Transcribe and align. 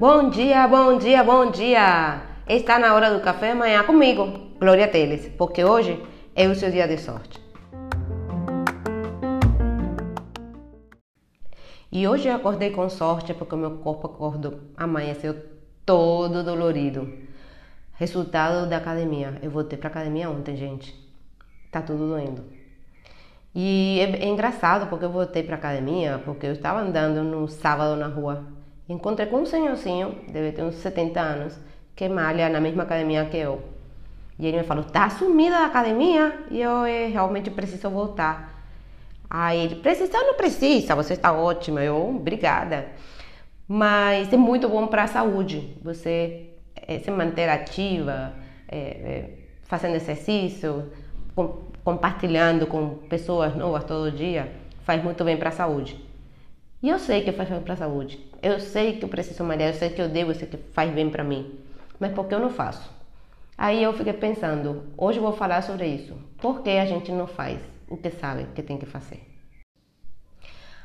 Bom 0.00 0.30
dia, 0.30 0.66
bom 0.66 0.98
dia, 0.98 1.22
bom 1.22 1.48
dia! 1.52 2.20
Está 2.48 2.76
na 2.76 2.92
hora 2.92 3.14
do 3.14 3.22
café 3.22 3.52
amanhã 3.52 3.84
comigo, 3.84 4.26
Glória 4.58 4.88
Teles, 4.88 5.28
porque 5.38 5.62
hoje 5.62 6.02
é 6.34 6.48
o 6.48 6.56
seu 6.56 6.72
dia 6.72 6.88
de 6.88 6.98
sorte. 6.98 7.40
E 11.92 12.08
hoje 12.08 12.26
eu 12.26 12.34
acordei 12.34 12.70
com 12.70 12.88
sorte 12.88 13.32
porque 13.34 13.54
o 13.54 13.58
meu 13.58 13.78
corpo 13.78 14.08
acordou, 14.08 14.58
amanheceu 14.76 15.36
todo 15.86 16.42
dolorido. 16.42 17.16
Resultado 17.92 18.68
da 18.68 18.78
academia. 18.78 19.38
Eu 19.40 19.52
voltei 19.52 19.78
pra 19.78 19.88
academia 19.88 20.28
ontem, 20.28 20.56
gente. 20.56 20.92
Tá 21.70 21.80
tudo 21.80 22.08
doendo. 22.08 22.57
E 23.60 23.98
é, 24.00 24.24
é 24.24 24.28
engraçado 24.28 24.88
porque 24.88 25.04
eu 25.04 25.10
voltei 25.10 25.42
pra 25.42 25.56
academia 25.56 26.22
porque 26.24 26.46
eu 26.46 26.52
estava 26.52 26.80
andando 26.80 27.24
no 27.24 27.48
sábado 27.48 27.96
na 27.96 28.06
rua 28.06 28.46
Encontrei 28.88 29.26
com 29.26 29.38
um 29.42 29.46
senhorzinho, 29.46 30.16
deve 30.28 30.52
ter 30.52 30.62
uns 30.62 30.76
70 30.76 31.20
anos, 31.20 31.60
que 31.94 32.08
malha 32.08 32.48
na 32.48 32.58
mesma 32.58 32.84
academia 32.84 33.26
que 33.26 33.36
eu. 33.36 33.62
E 34.38 34.46
ele 34.46 34.58
me 34.58 34.64
falou: 34.64 34.82
tá 34.82 35.10
sumida 35.10 35.58
da 35.58 35.66
academia 35.66 36.46
e 36.50 36.60
eu 36.60 36.86
eh, 36.86 37.08
realmente 37.08 37.50
preciso 37.50 37.90
voltar. 37.90 38.64
Aí 39.28 39.58
ele: 39.58 39.74
precisa 39.76 40.16
ou 40.16 40.28
não 40.28 40.34
precisa? 40.34 40.94
Você 40.94 41.12
está 41.12 41.32
ótima. 41.32 41.82
Eu: 41.82 42.16
obrigada. 42.16 42.86
Mas 43.66 44.32
é 44.32 44.38
muito 44.38 44.68
bom 44.70 44.86
para 44.86 45.02
a 45.02 45.06
saúde. 45.06 45.76
Você 45.82 46.46
é, 46.74 46.98
se 46.98 47.10
manter 47.10 47.50
ativa, 47.50 48.32
é, 48.66 49.32
fazendo 49.64 49.96
exercício, 49.96 50.90
compartilhando 51.84 52.66
com 52.66 52.96
pessoas 53.08 53.54
novas 53.56 53.84
todo 53.84 54.10
dia, 54.10 54.52
faz 54.84 55.02
muito 55.02 55.24
bem 55.24 55.36
para 55.36 55.48
a 55.48 55.52
saúde. 55.52 55.98
E 56.82 56.88
eu 56.88 56.98
sei 56.98 57.22
que 57.22 57.32
faz 57.32 57.48
bem 57.48 57.60
para 57.60 57.74
a 57.74 57.76
saúde. 57.76 58.18
Eu 58.42 58.60
sei 58.60 58.98
que 58.98 59.04
eu 59.04 59.08
preciso 59.08 59.42
malhar, 59.44 59.68
eu 59.68 59.74
sei 59.74 59.90
que 59.90 60.00
eu 60.00 60.08
devo, 60.08 60.30
eu 60.30 60.34
sei 60.34 60.48
que 60.48 60.56
faz 60.56 60.90
bem 60.92 61.10
para 61.10 61.24
mim. 61.24 61.58
Mas 61.98 62.12
por 62.12 62.26
que 62.26 62.34
eu 62.34 62.40
não 62.40 62.50
faço? 62.50 62.90
Aí 63.56 63.82
eu 63.82 63.92
fiquei 63.92 64.12
pensando, 64.12 64.84
hoje 64.96 65.18
eu 65.18 65.22
vou 65.22 65.32
falar 65.32 65.62
sobre 65.62 65.86
isso. 65.86 66.14
Por 66.40 66.62
que 66.62 66.70
a 66.70 66.86
gente 66.86 67.10
não 67.10 67.26
faz 67.26 67.58
o 67.88 67.96
que 67.96 68.10
sabe 68.10 68.46
que 68.54 68.62
tem 68.62 68.78
que 68.78 68.86
fazer? 68.86 69.27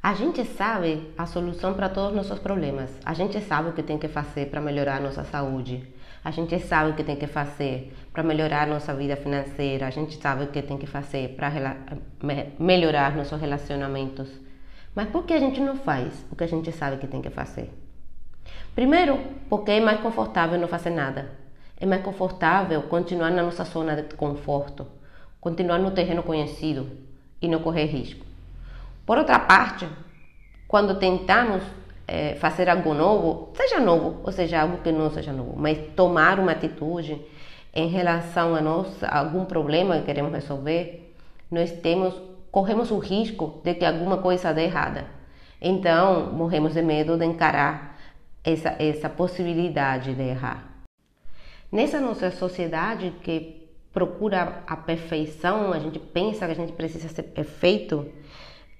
A 0.00 0.14
gente 0.14 0.44
sabe 0.44 1.12
a 1.18 1.26
solução 1.26 1.74
para 1.74 1.88
todos 1.88 2.10
os 2.10 2.16
nossos 2.16 2.38
problemas. 2.38 2.88
A 3.04 3.12
gente 3.14 3.40
sabe 3.40 3.70
o 3.70 3.72
que 3.72 3.82
tem 3.82 3.98
que 3.98 4.06
fazer 4.06 4.46
para 4.46 4.60
melhorar 4.60 4.98
a 4.98 5.00
nossa 5.00 5.24
saúde. 5.24 5.92
A 6.24 6.30
gente 6.30 6.56
sabe 6.60 6.92
o 6.92 6.94
que 6.94 7.02
tem 7.02 7.16
que 7.16 7.26
fazer 7.26 7.92
para 8.12 8.22
melhorar 8.22 8.62
a 8.62 8.66
nossa 8.66 8.94
vida 8.94 9.16
financeira. 9.16 9.88
A 9.88 9.90
gente 9.90 10.16
sabe 10.16 10.44
o 10.44 10.46
que 10.46 10.62
tem 10.62 10.78
que 10.78 10.86
fazer 10.86 11.34
para 11.36 11.50
melhorar 12.60 13.16
nossos 13.16 13.40
relacionamentos. 13.40 14.28
Mas 14.94 15.08
por 15.08 15.24
que 15.24 15.32
a 15.32 15.40
gente 15.40 15.60
não 15.60 15.76
faz 15.76 16.24
o 16.30 16.36
que 16.36 16.44
a 16.44 16.48
gente 16.48 16.70
sabe 16.70 16.98
que 16.98 17.08
tem 17.08 17.20
que 17.20 17.30
fazer? 17.30 17.68
Primeiro, 18.76 19.18
porque 19.48 19.72
é 19.72 19.80
mais 19.80 20.00
confortável 20.00 20.60
não 20.60 20.68
fazer 20.68 20.90
nada. 20.90 21.28
É 21.76 21.84
mais 21.84 22.02
confortável 22.02 22.82
continuar 22.82 23.32
na 23.32 23.42
nossa 23.42 23.64
zona 23.64 23.96
de 24.00 24.14
conforto, 24.14 24.86
continuar 25.40 25.78
no 25.78 25.90
terreno 25.90 26.22
conhecido 26.22 26.88
e 27.42 27.48
não 27.48 27.58
correr 27.58 27.86
risco. 27.86 28.27
Por 29.08 29.16
outra 29.16 29.38
parte, 29.38 29.88
quando 30.68 30.98
tentamos 30.98 31.62
é, 32.06 32.34
fazer 32.34 32.68
algo 32.68 32.92
novo, 32.92 33.54
seja 33.54 33.80
novo 33.80 34.20
ou 34.22 34.30
seja 34.30 34.60
algo 34.60 34.82
que 34.82 34.92
não 34.92 35.10
seja 35.10 35.32
novo, 35.32 35.54
mas 35.56 35.78
tomar 35.96 36.38
uma 36.38 36.52
atitude 36.52 37.18
em 37.74 37.88
relação 37.88 38.54
a, 38.54 38.60
nós, 38.60 39.02
a 39.02 39.20
algum 39.20 39.46
problema 39.46 39.96
que 39.96 40.04
queremos 40.04 40.30
resolver, 40.30 41.14
nós 41.50 41.72
temos 41.72 42.20
corremos 42.50 42.90
o 42.90 42.98
risco 42.98 43.62
de 43.64 43.72
que 43.76 43.84
alguma 43.86 44.18
coisa 44.18 44.52
dê 44.52 44.64
errada. 44.64 45.06
Então, 45.58 46.30
morremos 46.30 46.74
de 46.74 46.82
medo 46.82 47.16
de 47.16 47.24
encarar 47.24 47.98
essa, 48.44 48.76
essa 48.78 49.08
possibilidade 49.08 50.14
de 50.14 50.22
errar. 50.22 50.68
Nessa 51.72 51.98
nossa 51.98 52.30
sociedade 52.30 53.14
que 53.22 53.70
procura 53.90 54.62
a 54.66 54.76
perfeição, 54.76 55.72
a 55.72 55.78
gente 55.78 55.98
pensa 55.98 56.44
que 56.44 56.52
a 56.52 56.54
gente 56.54 56.72
precisa 56.72 57.08
ser 57.08 57.22
perfeito, 57.22 58.06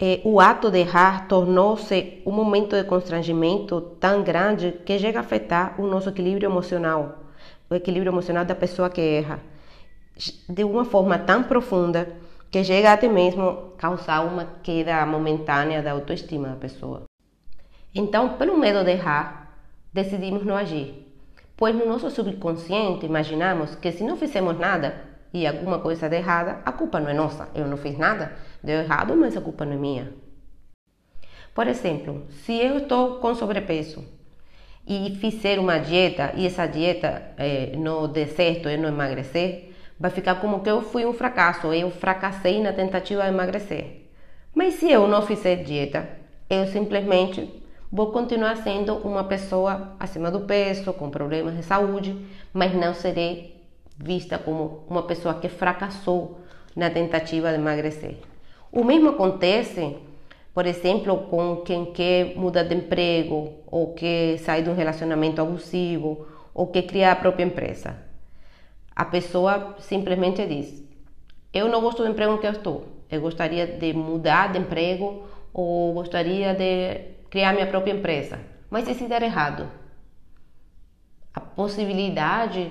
é, 0.01 0.21
o 0.25 0.41
ato 0.41 0.71
de 0.71 0.79
errar 0.79 1.27
tornou-se 1.27 2.23
um 2.25 2.31
momento 2.31 2.77
de 2.77 2.85
constrangimento 2.85 3.81
tão 3.99 4.23
grande 4.23 4.73
que 4.87 4.97
chega 4.99 5.19
a 5.19 5.23
afetar 5.23 5.81
o 5.81 5.87
nosso 5.87 6.09
equilíbrio 6.09 6.49
emocional, 6.49 7.25
o 7.69 7.75
equilíbrio 7.75 8.11
emocional 8.11 8.45
da 8.45 8.55
pessoa 8.55 8.89
que 8.89 9.01
erra, 9.01 9.41
de 10.49 10.63
uma 10.63 10.85
forma 10.85 11.19
tão 11.19 11.43
profunda 11.43 12.09
que 12.49 12.63
chega 12.63 12.93
até 12.93 13.09
mesmo 13.09 13.73
causar 13.77 14.21
uma 14.21 14.47
queda 14.63 15.05
momentânea 15.05 15.83
da 15.83 15.93
autoestima 15.93 16.49
da 16.49 16.57
pessoa. 16.57 17.03
Então, 17.93 18.35
pelo 18.35 18.57
medo 18.57 18.85
de 18.85 18.93
errar, 18.93 19.53
decidimos 19.93 20.45
não 20.45 20.57
agir, 20.57 21.07
pois 21.57 21.75
no 21.75 21.85
nosso 21.85 22.09
subconsciente 22.11 23.05
imaginamos 23.05 23.75
que 23.75 23.91
se 23.91 24.05
não 24.05 24.17
fizemos 24.17 24.57
nada 24.57 25.09
e 25.33 25.47
alguma 25.47 25.79
coisa 25.79 26.09
de 26.09 26.17
errada, 26.17 26.61
a 26.65 26.73
culpa 26.73 27.01
não 27.01 27.09
é 27.09 27.15
nossa. 27.15 27.49
Eu 27.55 27.67
não 27.67 27.77
fiz 27.77 27.97
nada, 27.99 28.33
deu 28.63 28.81
errado, 28.81 29.15
mas 29.17 29.37
a 29.37 29.41
culpa 29.41 29.65
não 29.65 29.75
é 29.75 29.77
minha. 29.77 30.13
Por 31.55 31.67
exemplo, 31.67 32.27
se 32.31 32.57
eu 32.57 32.79
estou 32.79 33.17
com 33.17 33.35
sobrepeso 33.35 34.05
e 34.87 35.17
fizer 35.21 35.59
uma 35.59 35.79
dieta 35.79 36.33
e 36.37 36.47
essa 36.47 36.67
dieta 36.67 37.33
eh, 37.37 37.73
não 37.77 38.07
der 38.11 38.29
certo, 38.29 38.69
eu 38.69 38.79
não 38.79 38.89
emagrecer, 38.89 39.73
vai 39.99 40.11
ficar 40.11 40.37
como 40.37 40.61
que 40.61 40.71
eu 40.71 40.81
fui 40.81 41.05
um 41.05 41.13
fracasso, 41.13 41.73
eu 41.73 41.91
fracassei 41.91 42.63
na 42.63 42.73
tentativa 42.73 43.23
de 43.23 43.29
emagrecer. 43.29 44.09
Mas 44.55 44.75
se 44.75 44.91
eu 44.91 45.09
não 45.09 45.23
fizer 45.23 45.57
dieta, 45.57 46.09
eu 46.49 46.67
simplesmente 46.69 47.63
vou 47.91 48.13
continuar 48.13 48.57
sendo 48.59 48.95
uma 48.99 49.25
pessoa 49.25 49.97
acima 49.99 50.31
do 50.31 50.41
peso, 50.41 50.93
com 50.93 51.11
problemas 51.11 51.57
de 51.57 51.63
saúde, 51.63 52.17
mas 52.53 52.75
não 52.75 52.95
serei 52.95 53.58
vista 53.99 54.39
como 54.39 54.85
uma 54.89 55.03
pessoa 55.03 55.35
que 55.35 55.49
fracassou 55.49 56.41
na 56.75 56.89
tentativa 56.89 57.51
de 57.51 57.57
emagrecer. 57.57 58.19
O 58.71 58.85
mesmo 58.85 59.11
acontece, 59.11 59.97
por 60.55 60.67
exemplo, 60.67 61.27
com 61.29 61.57
quem 61.63 61.87
quer 61.93 62.37
mudar 62.37 62.65
de 62.65 62.75
emprego, 62.75 63.55
ou 63.67 63.95
que 63.95 64.39
sai 64.39 64.63
de 64.63 64.71
um 64.71 64.75
relacionamento 64.75 65.41
abusivo, 65.41 66.27
ou 66.55 66.69
que 66.69 66.83
cria 66.83 67.13
a 67.13 67.17
própria 67.17 67.45
empresa. 67.45 67.97
A 68.95 69.05
pessoa 69.05 69.77
simplesmente 69.81 70.47
diz: 70.47 70.85
Eu 71.53 71.69
não 71.69 71.81
gosto 71.81 72.03
do 72.03 72.09
emprego 72.09 72.35
em 72.35 72.39
que 72.39 72.47
eu 72.47 72.53
estou, 72.53 72.87
eu 73.11 73.21
gostaria 73.21 73.67
de 73.67 73.93
mudar 73.93 74.53
de 74.53 74.59
emprego 74.59 75.27
ou 75.53 75.95
gostaria 75.95 76.55
de 76.55 77.01
criar 77.31 77.53
minha 77.53 77.67
própria 77.67 77.93
empresa. 77.93 78.39
Mas 78.71 78.87
e 78.87 78.95
se 78.95 79.09
der 79.09 79.23
errado? 79.23 79.69
A 81.33 81.41
possibilidade 81.41 82.71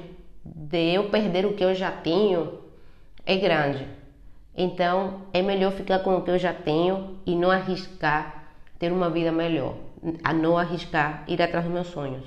de 0.56 0.94
eu 0.94 1.10
perder 1.10 1.46
o 1.46 1.54
que 1.54 1.64
eu 1.64 1.74
já 1.74 1.92
tenho 1.92 2.60
é 3.26 3.36
grande. 3.38 3.86
Então 4.56 5.22
é 5.34 5.42
melhor 5.42 5.72
ficar 5.72 6.00
com 6.00 6.18
o 6.18 6.22
que 6.22 6.32
eu 6.32 6.38
já 6.40 6.54
tenho 6.54 7.20
e 7.26 7.36
não 7.36 7.52
arriscar 7.52 8.46
ter 8.80 8.92
uma 8.92 9.10
vida 9.10 9.32
melhor, 9.32 9.76
a 10.24 10.34
não 10.34 10.58
arriscar 10.58 11.24
ir 11.28 11.42
atrás 11.42 11.66
dos 11.66 11.74
meus 11.74 11.88
sonhos. 11.88 12.26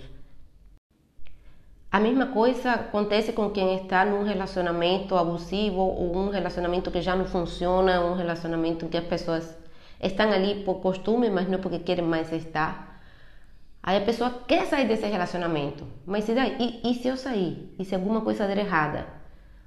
A 1.93 1.99
mesma 1.99 2.27
coisa 2.27 2.73
acontece 2.73 3.33
com 3.33 3.51
quem 3.51 3.75
está 3.75 4.05
num 4.05 4.23
relacionamento 4.23 5.17
abusivo 5.17 5.81
ou 5.81 6.17
um 6.17 6.31
relacionamento 6.31 6.89
que 6.89 7.03
já 7.03 7.17
não 7.17 7.25
funciona, 7.25 8.01
um 8.01 8.15
relacionamento 8.15 8.87
que 8.87 8.97
as 8.97 9.05
pessoas 9.05 9.59
estão 10.01 10.31
ali 10.31 10.63
por 10.63 10.77
costume, 10.77 11.29
mas 11.29 11.49
não 11.49 11.59
porque 11.59 11.81
querem 11.81 12.05
mais 12.05 12.33
estar. 12.33 12.90
Aí 13.83 13.97
a 13.97 14.01
pessoa 14.01 14.43
quer 14.47 14.67
sair 14.67 14.87
desse 14.87 15.07
relacionamento, 15.07 15.85
mas 16.07 16.29
e, 16.29 16.35
daí? 16.35 16.57
E, 16.61 16.91
e 16.91 16.95
se 16.95 17.09
eu 17.09 17.17
sair? 17.17 17.75
E 17.79 17.85
se 17.85 17.95
alguma 17.95 18.21
coisa 18.21 18.47
der 18.47 18.59
errada? 18.59 19.07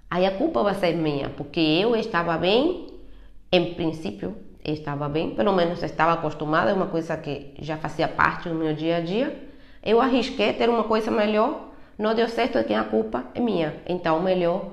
Aí 0.10 0.26
a 0.26 0.38
culpa 0.38 0.62
vai 0.62 0.76
ser 0.76 0.96
minha, 0.96 1.30
porque 1.30 1.60
eu 1.60 1.96
estava 1.96 2.38
bem, 2.38 2.88
em 3.52 3.74
princípio 3.74 4.36
estava 4.64 5.10
bem, 5.10 5.36
pelo 5.36 5.54
menos 5.54 5.82
estava 5.82 6.14
acostumada, 6.14 6.72
é 6.72 6.74
uma 6.74 6.88
coisa 6.88 7.18
que 7.18 7.54
já 7.60 7.76
fazia 7.78 8.08
parte 8.08 8.48
do 8.48 8.56
meu 8.56 8.74
dia 8.74 8.98
a 8.98 9.02
dia. 9.02 9.50
Eu 9.82 10.00
arrisquei 10.00 10.54
ter 10.54 10.70
uma 10.70 10.84
coisa 10.84 11.12
melhor 11.12 11.74
não 11.98 12.16
deu 12.16 12.28
certo, 12.28 12.58
é 12.58 12.64
quem 12.64 12.76
a 12.76 12.84
culpa 12.84 13.26
é 13.36 13.40
minha. 13.40 13.76
Então, 13.88 14.22
melhor 14.22 14.72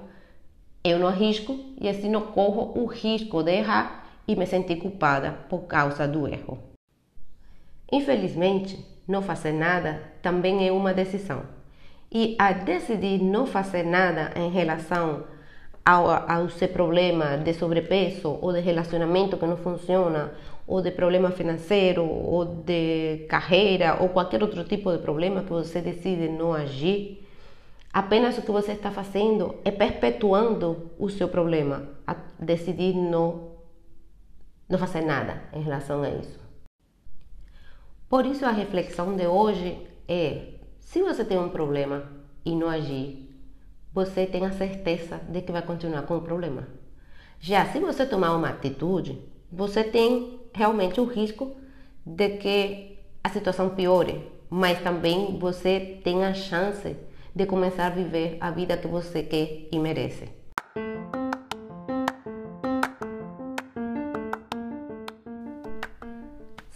eu 0.82 0.98
não 0.98 1.08
arrisco 1.08 1.58
e 1.78 1.88
assim 1.88 2.08
não 2.08 2.22
corro 2.22 2.72
o 2.80 2.86
risco 2.86 3.42
de 3.42 3.52
errar 3.52 4.06
e 4.26 4.34
me 4.34 4.46
sentir 4.46 4.76
culpada 4.76 5.32
por 5.48 5.60
causa 5.66 6.08
do 6.08 6.26
erro. 6.26 6.58
Infelizmente, 7.92 8.82
não 9.10 9.20
fazer 9.20 9.52
nada 9.52 10.00
também 10.22 10.66
é 10.66 10.72
uma 10.72 10.94
decisão. 10.94 11.42
E 12.10 12.36
a 12.38 12.52
decidir 12.52 13.22
não 13.22 13.46
fazer 13.46 13.82
nada 13.82 14.32
em 14.36 14.50
relação 14.50 15.24
ao, 15.84 16.08
ao 16.08 16.48
seu 16.48 16.68
problema 16.68 17.36
de 17.36 17.52
sobrepeso 17.52 18.38
ou 18.40 18.52
de 18.52 18.60
relacionamento 18.60 19.36
que 19.36 19.46
não 19.46 19.56
funciona 19.56 20.32
ou 20.66 20.80
de 20.80 20.92
problema 20.92 21.32
financeiro, 21.32 22.04
ou 22.04 22.44
de 22.44 23.26
carreira, 23.28 23.96
ou 24.00 24.08
qualquer 24.10 24.40
outro 24.40 24.62
tipo 24.62 24.92
de 24.92 24.98
problema 24.98 25.42
que 25.42 25.50
você 25.50 25.80
decide 25.80 26.28
não 26.28 26.54
agir, 26.54 27.26
apenas 27.92 28.38
o 28.38 28.42
que 28.42 28.52
você 28.52 28.72
está 28.72 28.92
fazendo 28.92 29.56
é 29.64 29.72
perpetuando 29.72 30.92
o 30.96 31.08
seu 31.08 31.26
problema, 31.26 31.88
a 32.06 32.14
decidir 32.38 32.94
não, 32.94 33.50
não 34.68 34.78
fazer 34.78 35.00
nada 35.00 35.42
em 35.52 35.60
relação 35.60 36.04
a 36.04 36.10
isso. 36.10 36.39
Por 38.10 38.26
isso 38.26 38.44
a 38.44 38.50
reflexão 38.50 39.14
de 39.14 39.24
hoje 39.24 39.86
é: 40.08 40.54
se 40.80 41.00
você 41.00 41.24
tem 41.24 41.38
um 41.38 41.48
problema 41.48 42.10
e 42.44 42.56
não 42.56 42.68
agir, 42.68 43.30
você 43.94 44.26
tem 44.26 44.44
a 44.44 44.50
certeza 44.50 45.18
de 45.28 45.40
que 45.42 45.52
vai 45.52 45.62
continuar 45.62 46.02
com 46.02 46.16
o 46.16 46.20
problema. 46.20 46.66
Já 47.38 47.66
se 47.66 47.78
você 47.78 48.04
tomar 48.04 48.34
uma 48.34 48.48
atitude, 48.48 49.16
você 49.50 49.84
tem 49.84 50.40
realmente 50.52 51.00
o 51.00 51.04
risco 51.04 51.54
de 52.04 52.30
que 52.30 52.98
a 53.22 53.28
situação 53.28 53.70
piore, 53.76 54.28
mas 54.50 54.82
também 54.82 55.38
você 55.38 56.00
tem 56.02 56.24
a 56.24 56.34
chance 56.34 56.96
de 57.32 57.46
começar 57.46 57.86
a 57.86 57.90
viver 57.90 58.38
a 58.40 58.50
vida 58.50 58.76
que 58.76 58.88
você 58.88 59.22
quer 59.22 59.68
e 59.70 59.78
merece. 59.78 60.39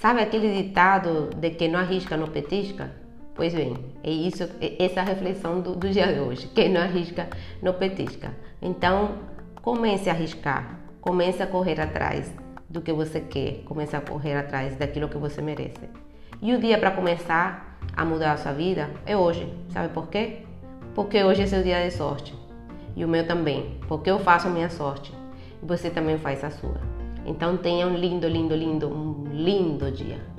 Sabe 0.04 0.20
aquele 0.20 0.62
ditado 0.62 1.30
de 1.34 1.48
que 1.52 1.66
não 1.66 1.80
arrisca, 1.80 2.14
não 2.14 2.26
petisca? 2.26 2.90
Pois 3.34 3.54
bem, 3.54 3.74
é 4.02 4.10
isso, 4.10 4.42
é 4.60 4.84
essa 4.84 5.00
a 5.00 5.02
reflexão 5.02 5.62
do, 5.62 5.74
do 5.74 5.88
dia 5.88 6.12
de 6.12 6.20
hoje. 6.20 6.46
Quem 6.48 6.68
não 6.68 6.82
arrisca, 6.82 7.26
não 7.62 7.72
petisca. 7.72 8.30
Então, 8.60 9.14
comece 9.62 10.10
a 10.10 10.12
arriscar, 10.12 10.78
comece 11.00 11.42
a 11.42 11.46
correr 11.46 11.80
atrás 11.80 12.30
do 12.68 12.82
que 12.82 12.92
você 12.92 13.18
quer, 13.18 13.62
comece 13.64 13.96
a 13.96 14.00
correr 14.02 14.36
atrás 14.36 14.76
daquilo 14.76 15.08
que 15.08 15.16
você 15.16 15.40
merece. 15.40 15.88
E 16.42 16.52
o 16.52 16.60
dia 16.60 16.76
para 16.76 16.90
começar 16.90 17.78
a 17.96 18.04
mudar 18.04 18.32
a 18.32 18.36
sua 18.36 18.52
vida 18.52 18.90
é 19.06 19.16
hoje. 19.16 19.50
Sabe 19.70 19.88
por 19.88 20.08
quê? 20.08 20.42
Porque 20.94 21.24
hoje 21.24 21.44
é 21.44 21.46
seu 21.46 21.62
dia 21.62 21.82
de 21.82 21.90
sorte. 21.90 22.34
E 22.94 23.06
o 23.06 23.08
meu 23.08 23.26
também. 23.26 23.80
Porque 23.88 24.10
eu 24.10 24.18
faço 24.18 24.48
a 24.48 24.50
minha 24.50 24.68
sorte. 24.68 25.14
E 25.62 25.66
você 25.66 25.88
também 25.88 26.18
faz 26.18 26.44
a 26.44 26.50
sua. 26.50 26.93
Então 27.26 27.56
tenha 27.56 27.86
um 27.86 27.96
lindo, 27.96 28.28
lindo, 28.28 28.54
lindo, 28.54 28.88
um 28.88 29.24
lindo 29.32 29.90
dia. 29.90 30.33